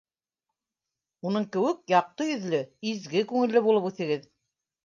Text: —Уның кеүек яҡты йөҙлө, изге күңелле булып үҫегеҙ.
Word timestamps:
—Уның 1.31 1.45
кеүек 1.57 1.83
яҡты 1.95 2.29
йөҙлө, 2.31 2.63
изге 2.93 3.25
күңелле 3.33 3.65
булып 3.69 3.91
үҫегеҙ. 3.93 4.29